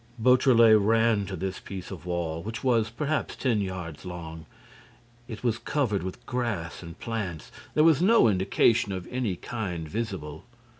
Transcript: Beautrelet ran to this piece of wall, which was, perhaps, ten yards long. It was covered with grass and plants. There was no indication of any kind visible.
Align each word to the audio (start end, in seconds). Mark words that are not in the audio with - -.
Beautrelet 0.19 0.79
ran 0.79 1.27
to 1.27 1.35
this 1.35 1.59
piece 1.59 1.91
of 1.91 2.07
wall, 2.07 2.41
which 2.41 2.63
was, 2.63 2.89
perhaps, 2.89 3.35
ten 3.35 3.61
yards 3.61 4.03
long. 4.03 4.47
It 5.27 5.43
was 5.43 5.59
covered 5.59 6.01
with 6.01 6.25
grass 6.25 6.81
and 6.81 6.97
plants. 6.97 7.51
There 7.75 7.83
was 7.83 8.01
no 8.01 8.27
indication 8.27 8.93
of 8.93 9.07
any 9.11 9.35
kind 9.35 9.87
visible. 9.87 10.45